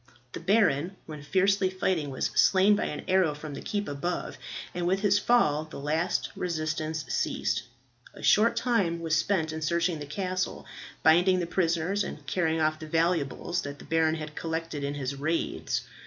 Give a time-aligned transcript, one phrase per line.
[0.31, 4.35] The baron, when fiercely fighting, was slain by an arrow from the keep above,
[4.73, 7.61] and with his fall the last resistance ceased.
[8.15, 10.65] A short time was spent in searching the castle,
[11.03, 15.13] binding the prisoners, and carrying off the valuables that the baron had collected in his
[15.13, 15.83] raids.